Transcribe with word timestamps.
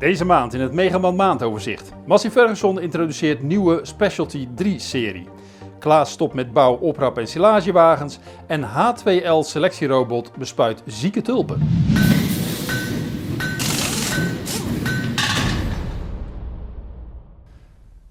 Deze 0.00 0.24
maand 0.24 0.54
in 0.54 0.60
het 0.60 0.72
Megaman 0.72 1.16
maandoverzicht. 1.16 1.92
Massey 2.06 2.30
Ferguson 2.30 2.80
introduceert 2.80 3.42
nieuwe 3.42 3.80
Specialty 3.82 4.48
3-serie. 4.62 5.28
Klaas 5.78 6.10
stopt 6.10 6.34
met 6.34 6.52
bouw, 6.52 6.76
oprap 6.76 7.18
en 7.18 7.26
silagewagens. 7.26 8.18
En 8.46 8.62
H2L 8.62 9.38
selectierobot 9.38 10.32
bespuit 10.36 10.82
zieke 10.86 11.22
tulpen. 11.22 11.58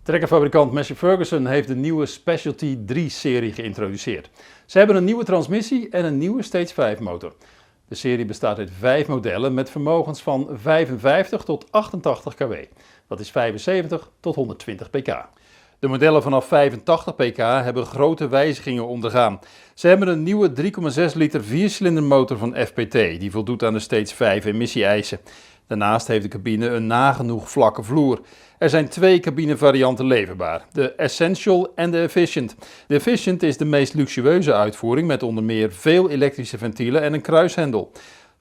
Trekkerfabrikant 0.03 0.71
Massey 0.71 0.95
Ferguson 0.95 1.45
heeft 1.45 1.67
de 1.67 1.75
nieuwe 1.75 2.05
Specialty 2.05 2.77
3-serie 2.93 3.53
geïntroduceerd. 3.53 4.29
Ze 4.65 4.77
hebben 4.77 4.95
een 4.95 5.03
nieuwe 5.03 5.23
transmissie 5.23 5.89
en 5.89 6.05
een 6.05 6.17
nieuwe 6.17 6.43
Stage 6.43 6.73
5 6.73 6.99
motor. 6.99 7.33
De 7.89 7.95
serie 7.95 8.25
bestaat 8.25 8.57
uit 8.57 8.69
vijf 8.79 9.07
modellen 9.07 9.53
met 9.53 9.69
vermogens 9.69 10.21
van 10.21 10.47
55 10.53 11.43
tot 11.43 11.71
88 11.71 12.33
kW. 12.33 12.53
Dat 13.07 13.19
is 13.19 13.31
75 13.31 14.09
tot 14.19 14.35
120 14.35 14.89
pk. 14.89 15.25
De 15.79 15.87
modellen 15.87 16.21
vanaf 16.21 16.47
85 16.47 17.15
pk 17.15 17.37
hebben 17.37 17.85
grote 17.85 18.27
wijzigingen 18.27 18.87
ondergaan. 18.87 19.39
Ze 19.73 19.87
hebben 19.87 20.07
een 20.07 20.23
nieuwe 20.23 20.51
3,6 21.11 21.15
liter 21.15 21.43
viercilinder 21.43 22.03
motor 22.03 22.37
van 22.37 22.55
FPT, 22.55 22.91
die 22.91 23.31
voldoet 23.31 23.63
aan 23.63 23.73
de 23.73 23.79
steeds 23.79 24.13
5 24.13 24.45
emissie-eisen. 24.45 25.19
Daarnaast 25.69 26.07
heeft 26.07 26.21
de 26.21 26.29
cabine 26.29 26.67
een 26.67 26.87
nagenoeg 26.87 27.49
vlakke 27.49 27.83
vloer. 27.83 28.19
Er 28.57 28.69
zijn 28.69 28.89
twee 28.89 29.19
cabinevarianten 29.19 30.05
leverbaar, 30.05 30.65
de 30.71 30.91
Essential 30.91 31.71
en 31.75 31.91
de 31.91 32.01
Efficient. 32.01 32.55
De 32.87 32.95
Efficient 32.95 33.43
is 33.43 33.57
de 33.57 33.65
meest 33.65 33.93
luxueuze 33.93 34.53
uitvoering 34.53 35.07
met 35.07 35.23
onder 35.23 35.43
meer 35.43 35.71
veel 35.71 36.09
elektrische 36.09 36.57
ventielen 36.57 37.01
en 37.01 37.13
een 37.13 37.21
kruishendel. 37.21 37.91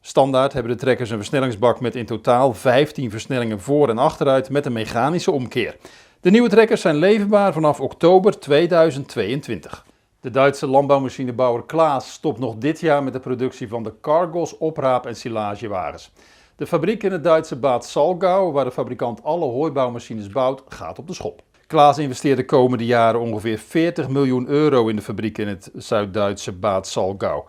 Standaard 0.01 0.53
hebben 0.53 0.73
de 0.73 0.79
trekkers 0.79 1.11
een 1.11 1.17
versnellingsbak 1.17 1.81
met 1.81 1.95
in 1.95 2.07
totaal 2.07 2.55
15 2.55 3.11
versnellingen 3.11 3.61
voor 3.61 3.89
en 3.89 3.99
achteruit 3.99 4.51
met 4.51 4.67
een 4.67 4.73
mechanische 4.73 5.31
omkeer. 5.31 5.77
De 6.21 6.31
nieuwe 6.31 6.49
trekkers 6.49 6.81
zijn 6.81 6.97
leverbaar 6.97 7.53
vanaf 7.53 7.81
oktober 7.81 8.39
2022. 8.39 9.87
De 10.21 10.31
Duitse 10.31 10.67
landbouwmachinebouwer 10.67 11.65
Klaas 11.65 12.13
stopt 12.13 12.39
nog 12.39 12.57
dit 12.57 12.81
jaar 12.81 13.03
met 13.03 13.13
de 13.13 13.21
productie 13.21 13.69
van 13.69 13.83
de 13.83 13.93
Cargos 14.01 14.59
opraap- 14.59 15.07
en 15.07 15.17
silagewagens. 15.17 16.13
De 16.59 16.67
fabriek 16.67 17.03
in 17.03 17.13
het 17.13 17.25
Duitse 17.25 17.57
Bad 17.57 17.85
Salgau, 17.85 18.53
waar 18.53 18.65
de 18.65 18.71
fabrikant 18.71 19.23
alle 19.23 19.45
hooibouwmachines 19.45 20.29
bouwt, 20.29 20.63
gaat 20.69 20.99
op 20.99 21.07
de 21.07 21.15
schop. 21.15 21.43
Klaas 21.67 21.99
investeert 21.99 22.37
de 22.37 22.45
komende 22.45 22.85
jaren 22.85 23.21
ongeveer 23.21 23.59
40 23.59 24.09
miljoen 24.09 24.49
euro 24.49 24.89
in 24.89 24.97
de 24.97 25.03
fabriek 25.03 25.39
in 25.39 25.49
het 25.49 25.71
Zuid-Duitse 25.75 26.53
Bad 26.53 26.87
Salgau. 26.87 27.45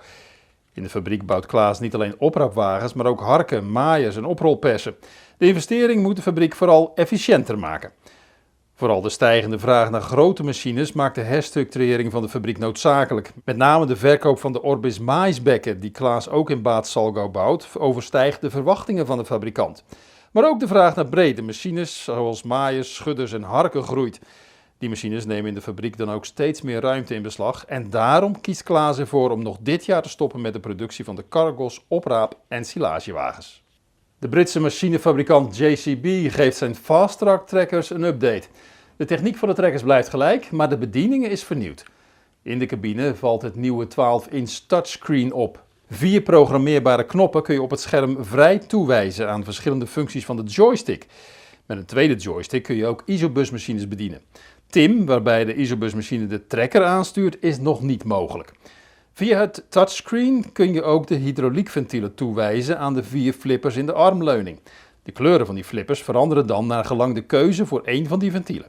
In 0.73 0.83
de 0.83 0.89
fabriek 0.89 1.25
bouwt 1.25 1.45
Klaas 1.45 1.79
niet 1.79 1.93
alleen 1.93 2.15
opraapwagens, 2.19 2.93
maar 2.93 3.05
ook 3.05 3.19
harken, 3.19 3.71
maaiers 3.71 4.15
en 4.15 4.25
oprolpersen. 4.25 4.95
De 5.37 5.47
investering 5.47 6.01
moet 6.01 6.15
de 6.15 6.21
fabriek 6.21 6.55
vooral 6.55 6.91
efficiënter 6.95 7.59
maken. 7.59 7.91
Vooral 8.79 9.01
de 9.01 9.09
stijgende 9.09 9.59
vraag 9.59 9.89
naar 9.89 10.01
grote 10.01 10.43
machines 10.43 10.91
maakt 10.91 11.15
de 11.15 11.21
herstructurering 11.21 12.11
van 12.11 12.21
de 12.21 12.29
fabriek 12.29 12.57
noodzakelijk. 12.57 13.31
Met 13.45 13.57
name 13.57 13.85
de 13.85 13.95
verkoop 13.95 14.39
van 14.39 14.51
de 14.51 14.61
Orbis 14.61 14.99
maisbekken, 14.99 15.79
die 15.79 15.89
Klaas 15.89 16.29
ook 16.29 16.49
in 16.49 16.61
Baat 16.61 16.87
Salgo 16.87 17.29
bouwt, 17.29 17.67
overstijgt 17.77 18.41
de 18.41 18.49
verwachtingen 18.49 19.05
van 19.05 19.17
de 19.17 19.25
fabrikant. 19.25 19.83
Maar 20.31 20.47
ook 20.47 20.59
de 20.59 20.67
vraag 20.67 20.95
naar 20.95 21.05
brede 21.05 21.41
machines, 21.41 22.03
zoals 22.03 22.43
maaiers, 22.43 22.95
schudders 22.95 23.33
en 23.33 23.43
harken, 23.43 23.83
groeit. 23.83 24.19
Die 24.77 24.89
machines 24.89 25.25
nemen 25.25 25.47
in 25.47 25.55
de 25.55 25.61
fabriek 25.61 25.97
dan 25.97 26.11
ook 26.11 26.25
steeds 26.25 26.61
meer 26.61 26.81
ruimte 26.81 27.15
in 27.15 27.21
beslag 27.21 27.65
en 27.65 27.89
daarom 27.89 28.41
kiest 28.41 28.63
Klaas 28.63 28.99
ervoor 28.99 29.31
om 29.31 29.43
nog 29.43 29.57
dit 29.61 29.85
jaar 29.85 30.01
te 30.01 30.09
stoppen 30.09 30.41
met 30.41 30.53
de 30.53 30.59
productie 30.59 31.05
van 31.05 31.15
de 31.15 31.25
Cargos, 31.29 31.85
opraap- 31.87 32.37
en 32.47 32.65
silagewagens. 32.65 33.63
De 34.19 34.29
Britse 34.29 34.59
machinefabrikant 34.59 35.57
JCB 35.57 36.31
geeft 36.31 36.57
zijn 36.57 36.75
Fast 36.75 37.17
Track 37.17 37.47
trekkers 37.47 37.89
een 37.89 38.03
update. 38.03 38.47
De 38.95 39.05
techniek 39.05 39.37
van 39.37 39.47
de 39.49 39.55
trekkers 39.55 39.83
blijft 39.83 40.09
gelijk, 40.09 40.51
maar 40.51 40.69
de 40.69 40.77
bediening 40.77 41.27
is 41.27 41.43
vernieuwd. 41.43 41.85
In 42.41 42.59
de 42.59 42.65
cabine 42.65 43.15
valt 43.15 43.41
het 43.41 43.55
nieuwe 43.55 43.85
12-inch 43.85 44.65
touchscreen 44.67 45.33
op. 45.33 45.63
Vier 45.89 46.21
programmeerbare 46.21 47.05
knoppen 47.05 47.43
kun 47.43 47.53
je 47.53 47.61
op 47.61 47.69
het 47.69 47.79
scherm 47.79 48.25
vrij 48.25 48.57
toewijzen 48.57 49.29
aan 49.29 49.43
verschillende 49.43 49.87
functies 49.87 50.25
van 50.25 50.35
de 50.35 50.43
joystick. 50.43 51.05
Met 51.65 51.77
een 51.77 51.85
tweede 51.85 52.15
joystick 52.15 52.63
kun 52.63 52.75
je 52.75 52.85
ook 52.85 53.03
isobusmachines 53.05 53.87
bedienen. 53.87 54.21
TIM, 54.67 55.05
waarbij 55.05 55.45
de 55.45 55.55
isobusmachine 55.55 56.27
de 56.27 56.47
trekker 56.47 56.83
aanstuurt, 56.83 57.37
is 57.41 57.59
nog 57.59 57.81
niet 57.81 58.03
mogelijk. 58.03 58.51
Via 59.19 59.39
het 59.39 59.65
touchscreen 59.69 60.51
kun 60.51 60.73
je 60.73 60.83
ook 60.83 61.07
de 61.07 61.15
hydrauliekventielen 61.15 62.15
toewijzen 62.15 62.79
aan 62.79 62.93
de 62.93 63.03
vier 63.03 63.33
flippers 63.33 63.75
in 63.75 63.85
de 63.85 63.93
armleuning. 63.93 64.59
De 65.03 65.11
kleuren 65.11 65.45
van 65.45 65.55
die 65.55 65.63
flippers 65.63 66.01
veranderen 66.03 66.47
dan 66.47 66.67
naar 66.67 66.85
gelang 66.85 67.15
de 67.15 67.21
keuze 67.21 67.65
voor 67.65 67.81
één 67.83 68.07
van 68.07 68.19
die 68.19 68.31
ventielen. 68.31 68.67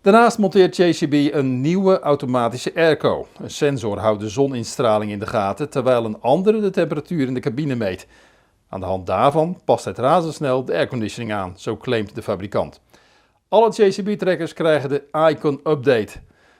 Daarnaast 0.00 0.38
monteert 0.38 0.76
JCB 0.76 1.34
een 1.34 1.60
nieuwe 1.60 2.00
automatische 2.00 2.74
airco. 2.74 3.26
Een 3.40 3.50
sensor 3.50 3.98
houdt 3.98 4.20
de 4.20 4.28
zoninstraling 4.28 5.10
in 5.10 5.18
de 5.18 5.26
gaten, 5.26 5.70
terwijl 5.70 6.04
een 6.04 6.20
andere 6.20 6.60
de 6.60 6.70
temperatuur 6.70 7.26
in 7.26 7.34
de 7.34 7.40
cabine 7.40 7.74
meet. 7.74 8.06
Aan 8.68 8.80
de 8.80 8.86
hand 8.86 9.06
daarvan 9.06 9.60
past 9.64 9.84
het 9.84 9.98
razendsnel 9.98 10.64
de 10.64 10.72
airconditioning 10.72 11.32
aan, 11.32 11.54
zo 11.56 11.76
claimt 11.76 12.14
de 12.14 12.22
fabrikant. 12.22 12.80
Alle 13.48 13.70
JCB-trekkers 13.70 14.52
krijgen 14.52 14.88
de 14.88 15.04
Icon 15.30 15.60
Update. 15.64 16.12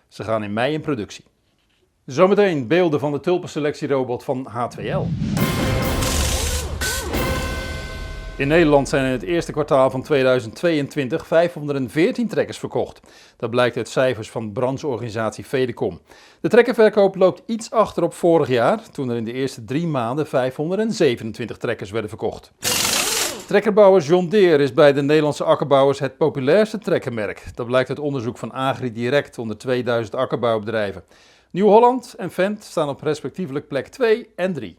Ze 0.08 0.24
gaan 0.24 0.44
in 0.44 0.52
mei 0.52 0.72
in 0.72 0.80
productie. 0.80 1.24
Zometeen 2.06 2.66
beelden 2.66 3.00
van 3.00 3.12
de 3.12 3.20
tulpenselectierobot 3.20 4.24
van 4.24 4.48
H2L. 4.48 5.02
In 8.36 8.48
Nederland 8.48 8.88
zijn 8.88 9.04
in 9.04 9.10
het 9.10 9.22
eerste 9.22 9.52
kwartaal 9.52 9.90
van 9.90 10.02
2022 10.02 11.26
514 11.26 12.28
trekkers 12.28 12.58
verkocht. 12.58 13.00
Dat 13.36 13.50
blijkt 13.50 13.76
uit 13.76 13.88
cijfers 13.88 14.30
van 14.30 14.52
brancheorganisatie 14.52 15.44
Fedecom. 15.44 16.00
De 16.40 16.48
trekkerverkoop 16.48 17.16
loopt 17.16 17.42
iets 17.46 17.70
achter 17.70 18.02
op 18.02 18.14
vorig 18.14 18.48
jaar, 18.48 18.90
toen 18.90 19.10
er 19.10 19.16
in 19.16 19.24
de 19.24 19.32
eerste 19.32 19.64
drie 19.64 19.86
maanden 19.86 20.26
527 20.26 21.56
trekkers 21.56 21.90
werden 21.90 22.10
verkocht. 22.10 22.52
Trekkerbouwer 23.46 24.02
John 24.02 24.28
Deere 24.28 24.62
is 24.62 24.72
bij 24.72 24.92
de 24.92 25.02
Nederlandse 25.02 25.44
akkerbouwers 25.44 25.98
het 25.98 26.16
populairste 26.16 26.78
trekkermerk. 26.78 27.44
Dat 27.54 27.66
blijkt 27.66 27.88
uit 27.88 27.98
onderzoek 27.98 28.38
van 28.38 28.52
AgriDirect 28.52 29.38
onder 29.38 29.58
2000 29.58 30.14
akkerbouwbedrijven. 30.14 31.04
Nieuw-Holland 31.54 32.14
en 32.14 32.30
Vent 32.30 32.64
staan 32.64 32.88
op 32.88 33.00
respectievelijk 33.00 33.68
plek 33.68 33.88
2 33.88 34.28
en 34.36 34.52
3. 34.52 34.76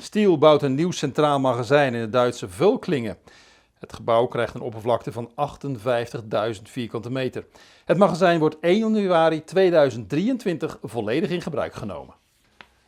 Stiel 0.00 0.38
bouwt 0.38 0.62
een 0.62 0.74
nieuw 0.74 0.90
centraal 0.90 1.40
magazijn 1.40 1.94
in 1.94 2.00
het 2.00 2.12
Duitse 2.12 2.48
Vulklingen. 2.48 3.16
Het 3.78 3.92
gebouw 3.92 4.26
krijgt 4.26 4.54
een 4.54 4.60
oppervlakte 4.60 5.12
van 5.12 5.30
58.000 6.56 6.62
vierkante 6.62 7.10
meter. 7.10 7.46
Het 7.84 7.98
magazijn 7.98 8.38
wordt 8.38 8.56
1 8.60 8.78
januari 8.78 9.44
2023 9.44 10.78
volledig 10.82 11.30
in 11.30 11.42
gebruik 11.42 11.74
genomen. 11.74 12.14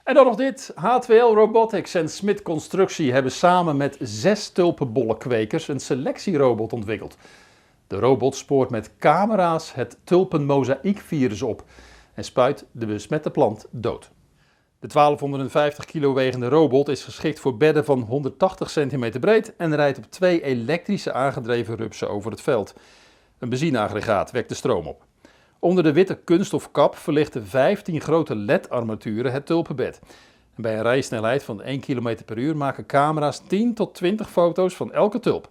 En 0.05 0.15
dan 0.15 0.27
nog 0.27 0.37
dit. 0.37 0.75
H2L 0.75 1.35
Robotics 1.35 1.95
en 1.95 2.09
Smit 2.09 2.43
Constructie 2.43 3.13
hebben 3.13 3.33
samen 3.33 3.77
met 3.77 3.97
zes 4.01 4.49
tulpenbollenkwekers 4.49 5.69
een 5.69 5.81
selectierobot 5.81 6.73
ontwikkeld. 6.73 7.17
De 7.87 7.99
robot 7.99 8.37
spoort 8.37 8.71
met 8.71 8.91
camera's 8.99 9.75
het 9.75 9.99
tulpenmozaïekvirus 10.05 11.43
op 11.43 11.65
en 12.19 12.25
spuit 12.25 12.67
de 12.73 12.87
besmette 12.87 13.31
plant 13.31 13.67
dood. 13.71 14.11
De 14.79 14.87
1250 14.87 15.85
kilo 15.85 16.15
wegende 16.15 16.49
robot 16.49 16.89
is 16.89 17.05
geschikt 17.05 17.41
voor 17.41 17.57
bedden 17.57 17.85
van 17.85 18.01
180 18.01 18.71
cm 18.73 19.19
breed 19.21 19.57
en 19.57 19.77
rijdt 19.77 19.99
op 19.99 20.11
twee 20.11 20.43
elektrische 20.43 21.13
aangedreven 21.13 21.77
rupsen 21.77 22.11
over 22.11 22.31
het 22.31 22.41
veld. 22.41 22.75
Een 23.39 23.49
benzineaggregaat 23.49 24.31
wekt 24.31 24.49
de 24.49 24.55
stroom 24.55 24.87
op. 24.87 25.05
Onder 25.59 25.85
de 25.85 25.93
witte 25.93 26.15
kunststofkap 26.25 26.97
verlichten 26.97 27.47
15 27.47 28.01
grote 28.01 28.37
LED-armaturen 28.37 29.33
het 29.33 29.47
tulpenbed. 29.47 30.01
En 30.55 30.63
bij 30.63 30.77
een 30.77 30.83
rijsnelheid 30.83 31.43
van 31.43 31.63
1 31.63 31.81
km 31.81 32.17
per 32.25 32.39
uur 32.39 32.57
maken 32.57 32.87
camera's 32.87 33.43
10 33.47 33.75
tot 33.75 33.95
20 33.95 34.31
foto's 34.31 34.75
van 34.77 34.93
elke 34.93 35.21
tulp. 35.21 35.51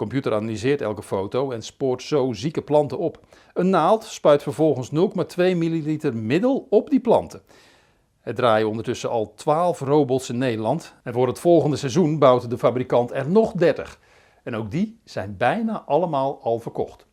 Computer 0.00 0.34
analyseert 0.34 0.80
elke 0.80 1.02
foto 1.02 1.50
en 1.50 1.62
spoort 1.62 2.02
zo 2.02 2.32
zieke 2.32 2.62
planten 2.62 2.98
op. 2.98 3.20
Een 3.54 3.70
naald 3.70 4.04
spuit 4.04 4.42
vervolgens 4.42 4.90
0,2 4.90 4.96
ml 5.36 6.12
middel 6.12 6.66
op 6.70 6.90
die 6.90 7.00
planten. 7.00 7.42
Er 8.20 8.34
draaien 8.34 8.68
ondertussen 8.68 9.10
al 9.10 9.34
12 9.34 9.80
robots 9.80 10.28
in 10.28 10.38
Nederland 10.38 10.94
en 11.02 11.12
voor 11.12 11.26
het 11.26 11.38
volgende 11.38 11.76
seizoen 11.76 12.18
bouwt 12.18 12.50
de 12.50 12.58
fabrikant 12.58 13.12
er 13.12 13.30
nog 13.30 13.52
30. 13.52 13.98
En 14.44 14.56
ook 14.56 14.70
die 14.70 15.00
zijn 15.04 15.36
bijna 15.36 15.82
allemaal 15.86 16.38
al 16.42 16.58
verkocht. 16.58 17.06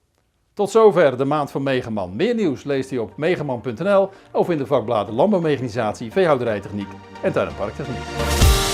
Tot 0.53 0.69
zover 0.69 1.17
de 1.17 1.25
maand 1.25 1.51
van 1.51 1.63
Megaman. 1.63 2.15
Meer 2.15 2.35
nieuws 2.35 2.63
leest 2.63 2.91
u 2.91 2.97
op 2.97 3.17
megaman.nl 3.17 4.09
of 4.31 4.49
in 4.49 4.57
de 4.57 4.65
vakbladen 4.65 5.13
Landbouwmechanisatie, 5.13 6.11
Veehouderijtechniek 6.11 6.89
en 7.21 7.31
Tuin- 7.31 7.47
en 7.47 7.55
Parktechniek. 7.55 8.66